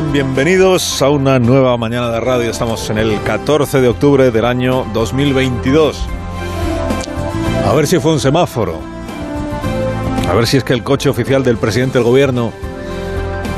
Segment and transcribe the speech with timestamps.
[0.00, 2.50] Bienvenidos a una nueva mañana de radio.
[2.50, 6.00] Estamos en el 14 de octubre del año 2022.
[7.66, 8.78] A ver si fue un semáforo.
[10.30, 12.52] A ver si es que el coche oficial del presidente del gobierno,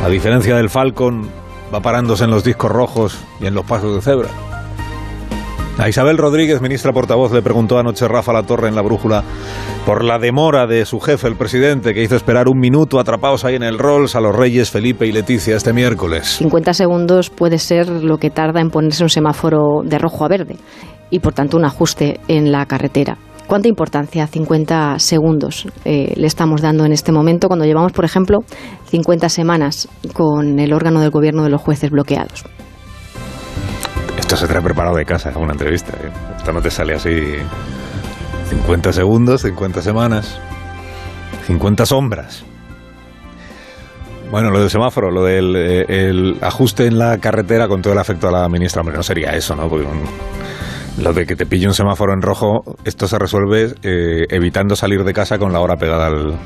[0.03, 1.29] a diferencia del Falcon,
[1.73, 4.29] va parándose en los discos rojos y en los pasos de cebra.
[5.81, 9.25] A Isabel Rodríguez, ministra portavoz, le preguntó anoche Rafa La Torre en la brújula
[9.87, 13.54] por la demora de su jefe, el presidente, que hizo esperar un minuto atrapados ahí
[13.54, 16.37] en el Rolls a los reyes Felipe y Leticia este miércoles.
[16.37, 20.57] 50 segundos puede ser lo que tarda en ponerse un semáforo de rojo a verde
[21.09, 23.17] y por tanto un ajuste en la carretera.
[23.46, 28.40] ¿Cuánta importancia 50 segundos eh, le estamos dando en este momento cuando llevamos, por ejemplo,
[28.90, 32.45] 50 semanas con el órgano del gobierno de los jueces bloqueados?
[34.30, 35.91] Esto se trae preparado de casa, una entrevista.
[35.91, 36.08] ¿eh?
[36.36, 37.33] Esto no te sale así
[38.50, 40.39] 50 segundos, 50 semanas,
[41.48, 42.44] 50 sombras.
[44.31, 47.98] Bueno, lo del semáforo, lo del eh, el ajuste en la carretera con todo el
[47.98, 49.69] afecto a la ministra, hombre, no sería eso, ¿no?
[49.69, 49.89] Porque
[51.03, 55.03] lo de que te pille un semáforo en rojo, esto se resuelve eh, evitando salir
[55.03, 56.39] de casa con la hora pegada al,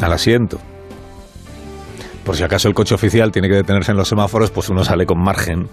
[0.00, 0.58] al asiento.
[2.24, 5.06] Por si acaso el coche oficial tiene que detenerse en los semáforos, pues uno sale
[5.06, 5.68] con margen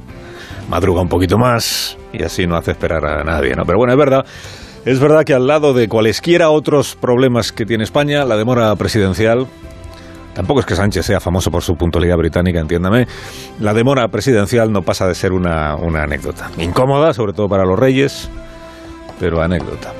[0.69, 3.65] madruga un poquito más y así no hace esperar a nadie, ¿no?
[3.65, 4.25] Pero bueno, es verdad,
[4.85, 9.47] es verdad que al lado de cualesquiera otros problemas que tiene España, la demora presidencial,
[10.33, 13.07] tampoco es que Sánchez sea famoso por su puntualidad británica, entiéndame,
[13.59, 16.49] la demora presidencial no pasa de ser una, una anécdota.
[16.57, 18.29] Incómoda, sobre todo para los reyes,
[19.19, 19.93] pero anécdota.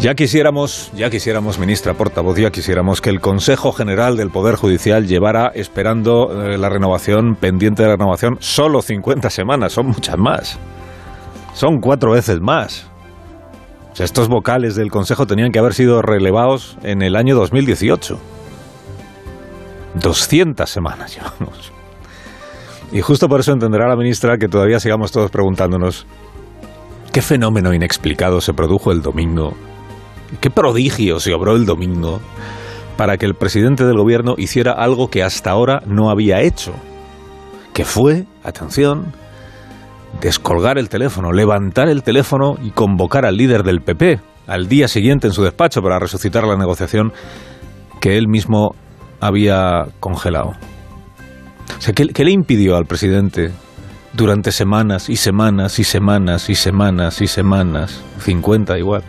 [0.00, 5.06] Ya quisiéramos, ya quisiéramos, ministra portavoz, ya quisiéramos que el Consejo General del Poder Judicial
[5.06, 10.58] llevara esperando eh, la renovación, pendiente de la renovación, solo 50 semanas, son muchas más.
[11.54, 12.86] Son cuatro veces más.
[13.98, 18.18] Estos vocales del Consejo tenían que haber sido relevados en el año 2018.
[20.00, 21.70] 200 semanas llevamos.
[22.90, 26.06] Y justo por eso entenderá la ministra que todavía sigamos todos preguntándonos
[27.12, 29.54] qué fenómeno inexplicado se produjo el domingo
[30.40, 32.20] qué prodigio se obró el domingo
[32.96, 36.72] para que el presidente del gobierno hiciera algo que hasta ahora no había hecho,
[37.74, 39.12] que fue, atención,
[40.20, 45.26] descolgar el teléfono, levantar el teléfono y convocar al líder del PP al día siguiente
[45.26, 47.12] en su despacho para resucitar la negociación
[48.00, 48.74] que él mismo
[49.20, 50.52] había congelado.
[51.78, 53.50] O sea, ¿qué, le impidió al presidente
[54.12, 59.02] durante semanas y semanas y semanas y semanas y semanas, 50 igual,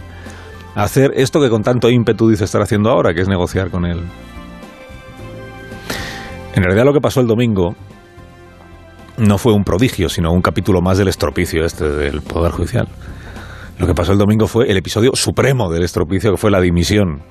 [0.75, 4.01] hacer esto que con tanto ímpetu dice estar haciendo ahora, que es negociar con él.
[6.55, 7.75] En realidad lo que pasó el domingo
[9.17, 12.87] no fue un prodigio, sino un capítulo más del estropicio este del Poder Judicial.
[13.79, 17.21] Lo que pasó el domingo fue el episodio supremo del estropicio, que fue la dimisión,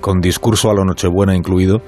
[0.00, 1.80] con discurso a lo Nochebuena incluido,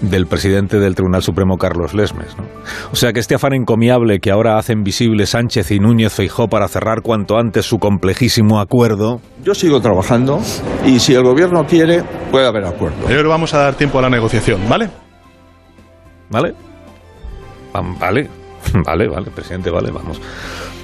[0.00, 2.36] del presidente del Tribunal Supremo, Carlos Lesmes.
[2.36, 2.44] ¿no?
[2.92, 6.68] O sea que este afán encomiable que ahora hacen visible Sánchez y Núñez Feijó para
[6.68, 9.20] cerrar cuanto antes su complejísimo acuerdo.
[9.42, 10.40] Yo sigo trabajando
[10.86, 12.96] y si el gobierno quiere, puede haber acuerdo.
[13.06, 14.90] Pero vamos a dar tiempo a la negociación, ¿vale?
[16.30, 16.54] ¿Vale?
[17.72, 18.28] Vale,
[18.86, 20.20] vale, vale, presidente, vale, vamos.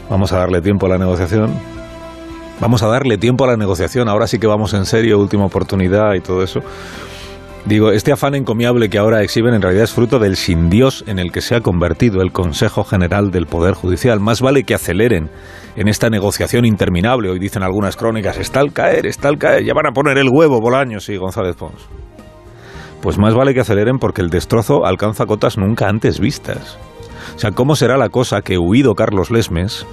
[0.08, 1.52] Vamos a darle tiempo a la negociación.
[2.60, 4.08] Vamos a darle tiempo a la negociación.
[4.08, 6.60] Ahora sí que vamos en serio, última oportunidad y todo eso.
[7.66, 11.18] Digo, este afán encomiable que ahora exhiben en realidad es fruto del sin Dios en
[11.18, 14.18] el que se ha convertido el Consejo General del Poder Judicial.
[14.18, 15.30] Más vale que aceleren
[15.76, 17.28] en esta negociación interminable.
[17.28, 20.30] Hoy dicen algunas crónicas, está al caer, está al caer, ya van a poner el
[20.30, 21.86] huevo, Bolaños y González Pons.
[23.02, 26.78] Pues más vale que aceleren porque el destrozo alcanza cotas nunca antes vistas.
[27.36, 29.86] O sea, ¿cómo será la cosa que huido Carlos Lesmes,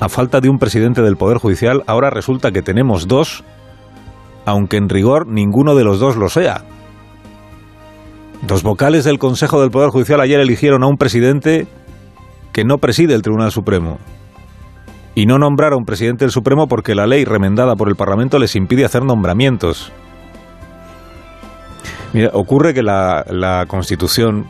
[0.00, 3.44] a falta de un presidente del Poder Judicial, ahora resulta que tenemos dos
[4.44, 6.64] aunque en rigor ninguno de los dos lo sea.
[8.42, 11.66] Dos vocales del Consejo del Poder Judicial ayer eligieron a un presidente
[12.52, 13.98] que no preside el Tribunal Supremo.
[15.14, 18.84] Y no nombraron presidente del Supremo porque la ley remendada por el Parlamento les impide
[18.84, 19.92] hacer nombramientos.
[22.12, 24.46] Mira, ocurre que la, la Constitución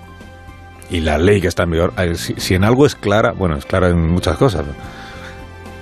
[0.91, 3.65] y la ley que está en vigor, si, si, en algo es clara, bueno, es
[3.65, 4.65] clara en muchas cosas,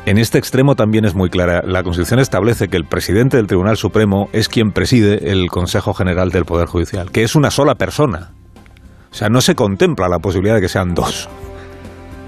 [0.09, 1.61] en este extremo también es muy clara.
[1.67, 6.31] La Constitución establece que el presidente del Tribunal Supremo es quien preside el Consejo General
[6.31, 8.31] del Poder Judicial, que es una sola persona.
[9.11, 11.29] O sea, no se contempla la posibilidad de que sean dos.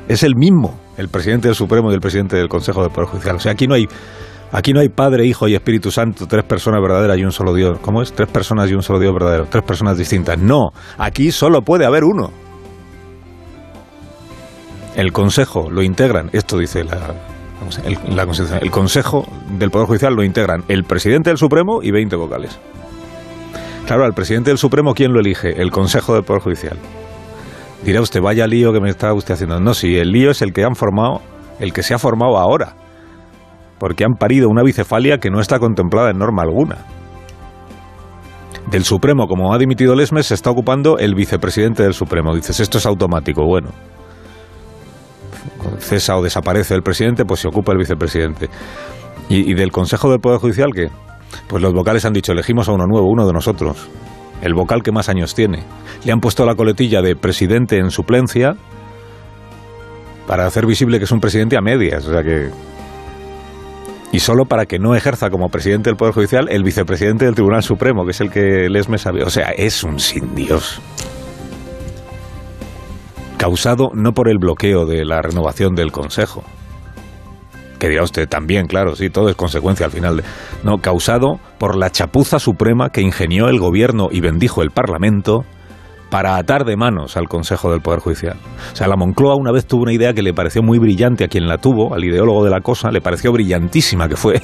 [0.09, 3.37] Es el mismo, el presidente del Supremo y el presidente del Consejo del Poder Judicial.
[3.37, 3.88] O sea, aquí no hay
[4.53, 7.79] Aquí no hay Padre, Hijo y Espíritu Santo, tres personas verdaderas y un solo Dios.
[7.82, 8.12] ¿Cómo es?
[8.12, 10.38] Tres personas y un solo Dios verdadero, tres personas distintas.
[10.38, 12.32] No, aquí solo puede haber uno.
[14.97, 17.15] El Consejo lo integran, esto dice la,
[17.84, 18.26] el, la.
[18.60, 19.26] El Consejo
[19.58, 22.58] del Poder Judicial lo integran el presidente del Supremo y 20 vocales.
[23.86, 25.60] Claro, al presidente del Supremo, ¿quién lo elige?
[25.60, 26.78] El Consejo del Poder Judicial.
[27.84, 29.58] Dirá usted, vaya lío que me está usted haciendo.
[29.58, 31.20] No, si el lío es el que han formado,
[31.58, 32.74] el que se ha formado ahora.
[33.78, 36.76] Porque han parido una bicefalia que no está contemplada en norma alguna.
[38.70, 42.34] Del Supremo, como ha dimitido Lesmes, se está ocupando el vicepresidente del Supremo.
[42.34, 43.44] Dices, esto es automático.
[43.44, 43.70] Bueno,
[45.79, 48.49] cesa o desaparece el presidente, pues se ocupa el vicepresidente.
[49.29, 50.88] Y, del Consejo del Poder Judicial, ¿qué?
[51.47, 53.88] Pues los vocales han dicho, elegimos a uno nuevo, uno de nosotros.
[54.43, 55.62] El vocal que más años tiene.
[56.05, 58.56] Le han puesto la coletilla de presidente en suplencia
[60.27, 62.06] para hacer visible que es un presidente a medias.
[62.09, 62.50] O sea que
[64.12, 67.62] y solo para que no ejerza como presidente del Poder Judicial el vicepresidente del Tribunal
[67.62, 69.23] Supremo, que es el que les me sabe.
[69.23, 70.81] O sea, es un sin Dios.
[73.40, 76.44] Causado no por el bloqueo de la renovación del Consejo,
[77.78, 80.22] que dirá usted también, claro, sí, todo es consecuencia al final.
[80.62, 85.46] No, causado por la chapuza suprema que ingenió el gobierno y bendijo el Parlamento
[86.10, 88.37] para atar de manos al Consejo del Poder Judicial.
[88.75, 91.28] O sea, la Moncloa una vez tuvo una idea que le pareció muy brillante a
[91.28, 94.43] quien la tuvo, al ideólogo de la cosa, le pareció brillantísima, que fue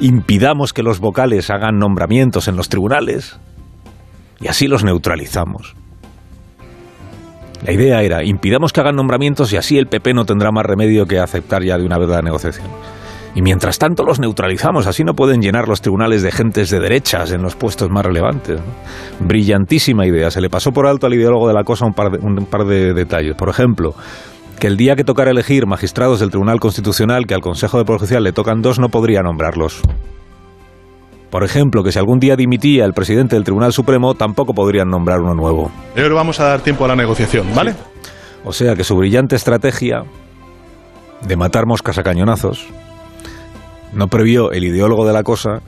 [0.00, 3.40] impidamos que los vocales hagan nombramientos en los tribunales
[4.38, 5.74] y así los neutralizamos.
[7.66, 11.04] La idea era, impidamos que hagan nombramientos y así el PP no tendrá más remedio
[11.04, 12.68] que aceptar ya de una vez la negociación.
[13.34, 17.32] Y mientras tanto los neutralizamos, así no pueden llenar los tribunales de gentes de derechas
[17.32, 18.60] en los puestos más relevantes.
[19.18, 20.30] Brillantísima idea.
[20.30, 22.66] Se le pasó por alto al ideólogo de la cosa un par de, un par
[22.66, 23.34] de detalles.
[23.34, 23.94] Por ejemplo,
[24.60, 28.22] que el día que tocara elegir magistrados del Tribunal Constitucional, que al Consejo de Judicial
[28.22, 29.82] le tocan dos, no podría nombrarlos.
[31.30, 35.20] Por ejemplo, que si algún día dimitía el presidente del Tribunal Supremo, tampoco podrían nombrar
[35.20, 35.70] uno nuevo.
[35.94, 37.72] Que vamos a dar tiempo a la negociación, ¿vale?
[37.72, 37.78] Sí.
[38.44, 40.04] O sea que su brillante estrategia
[41.26, 42.68] de matar moscas a cañonazos
[43.92, 45.62] no previó el ideólogo de la cosa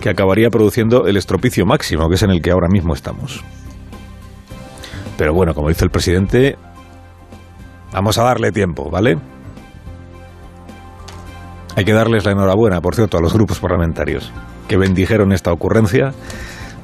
[0.00, 3.44] que acabaría produciendo el estropicio máximo, que es en el que ahora mismo estamos.
[5.18, 6.56] Pero bueno, como dice el presidente,
[7.92, 9.18] vamos a darle tiempo, ¿vale?
[11.76, 14.32] Hay que darles la enhorabuena, por cierto, a los grupos parlamentarios
[14.68, 16.12] que bendijeron esta ocurrencia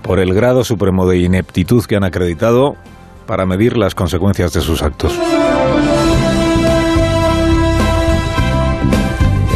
[0.02, 2.76] por el grado supremo de ineptitud que han acreditado
[3.26, 5.18] para medir las consecuencias de sus actos.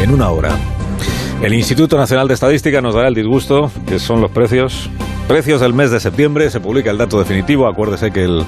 [0.01, 0.55] En una hora,
[1.43, 4.89] el Instituto Nacional de Estadística nos dará el disgusto, que son los precios.
[5.27, 8.43] Precios del mes de septiembre, se publica el dato definitivo, acuérdese que el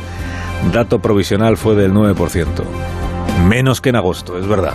[0.73, 2.45] dato provisional fue del 9%.
[3.47, 4.73] Menos que en agosto, es verdad.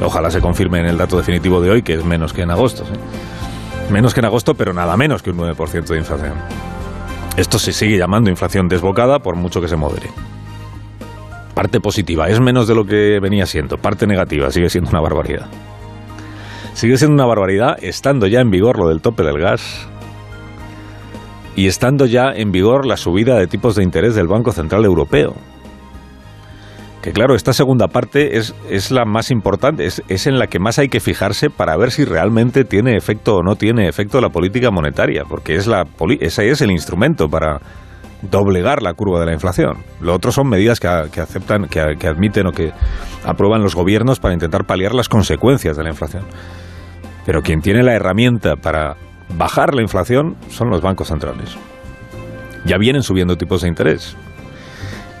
[0.00, 2.84] Ojalá se confirme en el dato definitivo de hoy que es menos que en agosto.
[2.84, 2.92] ¿sí?
[3.90, 6.34] Menos que en agosto, pero nada menos que un 9% de inflación.
[7.36, 10.08] Esto se sigue llamando inflación desbocada por mucho que se modere.
[11.54, 13.76] Parte positiva, es menos de lo que venía siendo.
[13.78, 15.46] Parte negativa, sigue siendo una barbaridad.
[16.74, 19.88] Sigue siendo una barbaridad estando ya en vigor lo del tope del gas
[21.54, 25.34] y estando ya en vigor la subida de tipos de interés del Banco Central Europeo.
[27.02, 30.60] Que claro, esta segunda parte es, es la más importante, es, es, en la que
[30.60, 34.28] más hay que fijarse para ver si realmente tiene efecto o no tiene efecto la
[34.28, 35.82] política monetaria, porque es la,
[36.20, 37.60] ese es el instrumento para
[38.30, 39.78] doblegar la curva de la inflación.
[40.00, 42.72] Lo otro son medidas que, que aceptan, que, que admiten o que
[43.24, 46.22] aprueban los gobiernos para intentar paliar las consecuencias de la inflación.
[47.26, 48.96] Pero quien tiene la herramienta para
[49.36, 51.56] bajar la inflación son los bancos centrales.
[52.64, 54.16] Ya vienen subiendo tipos de interés.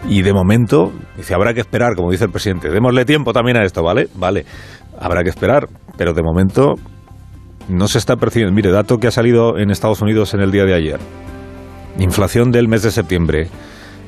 [0.08, 3.64] Y de momento, dice, habrá que esperar, como dice el presidente, démosle tiempo también a
[3.64, 4.08] esto, ¿vale?
[4.14, 4.44] Vale,
[4.98, 6.74] habrá que esperar, pero de momento
[7.68, 8.54] no se está percibiendo.
[8.54, 11.00] Mire, dato que ha salido en Estados Unidos en el día de ayer.
[11.98, 13.48] Inflación del mes de septiembre,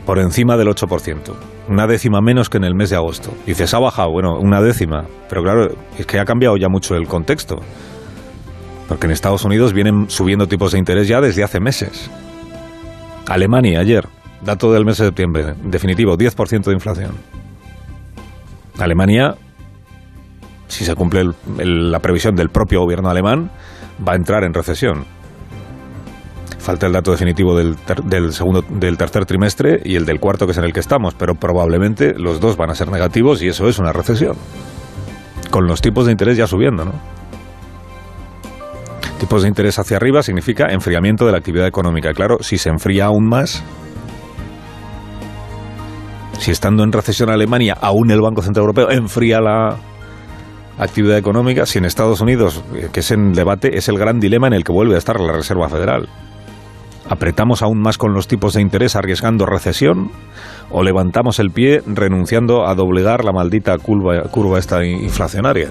[0.05, 1.35] por encima del 8%,
[1.69, 3.31] una décima menos que en el mes de agosto.
[3.47, 7.07] Dices, ha bajado, bueno, una décima, pero claro, es que ha cambiado ya mucho el
[7.07, 7.57] contexto.
[8.89, 12.11] Porque en Estados Unidos vienen subiendo tipos de interés ya desde hace meses.
[13.27, 14.07] Alemania ayer,
[14.45, 17.13] dato del mes de septiembre, definitivo, 10% de inflación.
[18.79, 19.37] Alemania,
[20.69, 23.51] si se cumple la previsión del propio gobierno alemán,
[24.07, 25.05] va a entrar en recesión.
[26.59, 30.53] Falta el dato definitivo del, del, segundo, del tercer trimestre y el del cuarto, que
[30.53, 33.69] es en el que estamos, pero probablemente los dos van a ser negativos y eso
[33.69, 34.37] es una recesión.
[35.51, 36.93] Con los tipos de interés ya subiendo, ¿no?
[39.21, 42.13] Tipos de interés hacia arriba significa enfriamiento de la actividad económica.
[42.13, 43.63] Claro, si se enfría aún más,
[46.39, 49.77] si estando en recesión Alemania, aún el Banco Central Europeo enfría la
[50.79, 52.63] actividad económica, si en Estados Unidos,
[52.93, 55.33] que es en debate, es el gran dilema en el que vuelve a estar la
[55.33, 56.09] Reserva Federal.
[57.09, 60.11] ¿Apretamos aún más con los tipos de interés arriesgando recesión?
[60.71, 65.69] ¿O levantamos el pie renunciando a doblegar la maldita curva, curva esta inflacionaria?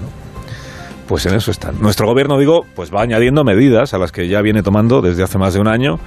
[1.08, 1.80] Pues en eso están.
[1.80, 5.38] Nuestro gobierno, digo, pues va añadiendo medidas a las que ya viene tomando desde hace
[5.38, 5.98] más de un año,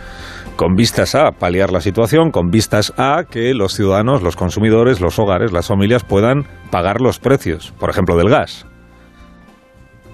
[0.55, 5.19] con vistas a paliar la situación, con vistas a que los ciudadanos, los consumidores, los
[5.19, 8.65] hogares, las familias puedan pagar los precios, por ejemplo, del gas.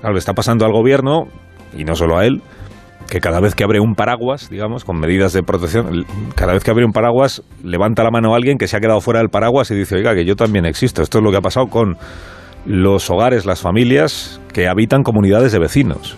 [0.02, 1.28] Claro, está pasando al gobierno,
[1.74, 2.42] y no solo a él,
[3.10, 6.72] que cada vez que abre un paraguas, digamos, con medidas de protección, cada vez que
[6.72, 9.72] abre un paraguas, levanta la mano a alguien que se ha quedado fuera del paraguas
[9.72, 11.02] y dice, oiga, que yo también existo.
[11.02, 11.96] Esto es lo que ha pasado con
[12.66, 16.18] los hogares, las familias que habitan comunidades de vecinos,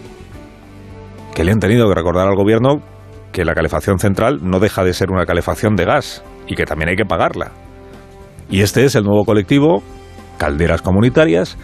[1.33, 2.81] que le han tenido que recordar al gobierno
[3.31, 6.89] que la calefacción central no deja de ser una calefacción de gas y que también
[6.89, 7.51] hay que pagarla.
[8.49, 9.83] Y este es el nuevo colectivo,
[10.37, 11.57] Calderas Comunitarias,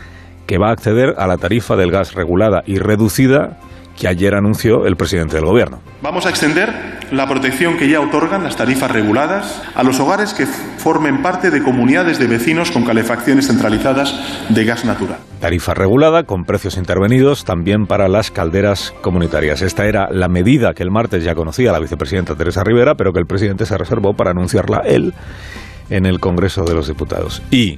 [0.48, 3.58] que va a acceder a la tarifa del gas regulada y reducida
[3.98, 5.80] que ayer anunció el presidente del Gobierno.
[6.02, 10.46] Vamos a extender la protección que ya otorgan las tarifas reguladas a los hogares que
[10.46, 15.20] formen parte de comunidades de vecinos con calefacciones centralizadas de gas natural.
[15.40, 19.62] Tarifa regulada con precios intervenidos también para las calderas comunitarias.
[19.62, 23.20] Esta era la medida que el martes ya conocía la vicepresidenta Teresa Rivera, pero que
[23.20, 25.14] el presidente se reservó para anunciarla él
[25.90, 27.42] en el Congreso de los Diputados.
[27.52, 27.78] Y,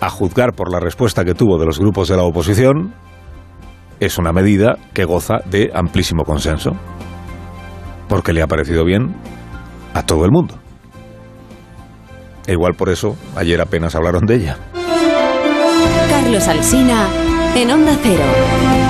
[0.00, 2.94] a juzgar por la respuesta que tuvo de los grupos de la oposición,
[4.00, 6.72] es una medida que goza de amplísimo consenso,
[8.08, 9.14] porque le ha parecido bien
[9.94, 10.58] a todo el mundo.
[12.46, 14.56] E igual por eso ayer apenas hablaron de ella.
[16.08, 17.06] Carlos Alsina
[17.54, 18.89] en Onda Cero.